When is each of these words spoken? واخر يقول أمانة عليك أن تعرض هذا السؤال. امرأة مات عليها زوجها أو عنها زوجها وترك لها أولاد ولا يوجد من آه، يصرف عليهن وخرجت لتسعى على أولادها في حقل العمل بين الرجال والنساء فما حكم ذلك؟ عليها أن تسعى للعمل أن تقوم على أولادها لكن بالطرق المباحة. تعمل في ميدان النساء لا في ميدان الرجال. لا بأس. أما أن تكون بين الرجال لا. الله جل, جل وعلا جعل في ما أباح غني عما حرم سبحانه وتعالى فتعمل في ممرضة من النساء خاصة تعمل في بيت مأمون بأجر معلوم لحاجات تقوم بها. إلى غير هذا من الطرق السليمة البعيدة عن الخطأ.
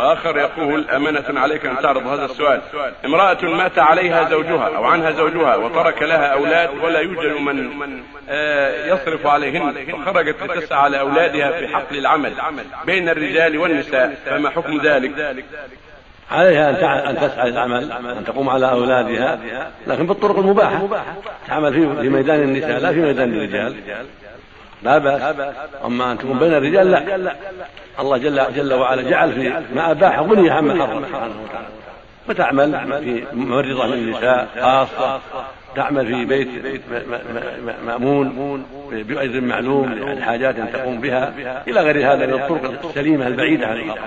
واخر 0.00 0.36
يقول 0.38 0.90
أمانة 0.90 1.40
عليك 1.40 1.66
أن 1.66 1.76
تعرض 1.82 2.06
هذا 2.06 2.24
السؤال. 2.24 2.60
امرأة 3.04 3.44
مات 3.44 3.78
عليها 3.78 4.28
زوجها 4.30 4.76
أو 4.76 4.84
عنها 4.84 5.10
زوجها 5.10 5.56
وترك 5.56 6.02
لها 6.02 6.26
أولاد 6.26 6.70
ولا 6.82 7.00
يوجد 7.00 7.32
من 7.40 8.02
آه، 8.28 8.86
يصرف 8.86 9.26
عليهن 9.26 9.74
وخرجت 9.94 10.42
لتسعى 10.42 10.78
على 10.78 11.00
أولادها 11.00 11.50
في 11.50 11.68
حقل 11.68 11.98
العمل 11.98 12.32
بين 12.86 13.08
الرجال 13.08 13.58
والنساء 13.58 14.16
فما 14.26 14.50
حكم 14.50 14.80
ذلك؟ 14.80 15.36
عليها 16.30 17.10
أن 17.10 17.16
تسعى 17.16 17.50
للعمل 17.50 17.92
أن 17.92 18.24
تقوم 18.24 18.48
على 18.48 18.70
أولادها 18.70 19.38
لكن 19.86 20.06
بالطرق 20.06 20.38
المباحة. 20.38 20.88
تعمل 21.48 21.72
في 21.72 22.08
ميدان 22.08 22.42
النساء 22.42 22.78
لا 22.78 22.92
في 22.92 23.00
ميدان 23.00 23.32
الرجال. 23.34 23.76
لا 24.82 24.98
بأس. 24.98 25.36
أما 25.84 26.12
أن 26.12 26.18
تكون 26.18 26.38
بين 26.38 26.54
الرجال 26.54 26.90
لا. 26.90 27.34
الله 28.00 28.18
جل, 28.18 28.54
جل 28.54 28.74
وعلا 28.74 29.02
جعل 29.02 29.32
في 29.32 29.52
ما 29.74 29.90
أباح 29.90 30.18
غني 30.18 30.50
عما 30.50 30.86
حرم 30.86 31.04
سبحانه 31.04 31.34
وتعالى 31.44 31.68
فتعمل 32.28 33.00
في 33.04 33.24
ممرضة 33.32 33.86
من 33.86 33.92
النساء 33.92 34.48
خاصة 34.60 35.20
تعمل 35.76 36.06
في 36.06 36.24
بيت 36.24 36.48
مأمون 37.86 38.64
بأجر 38.92 39.40
معلوم 39.40 39.94
لحاجات 39.94 40.56
تقوم 40.72 41.00
بها. 41.00 41.32
إلى 41.68 41.80
غير 41.80 42.12
هذا 42.12 42.26
من 42.26 42.32
الطرق 42.32 42.84
السليمة 42.84 43.26
البعيدة 43.26 43.66
عن 43.66 43.76
الخطأ. 43.76 44.00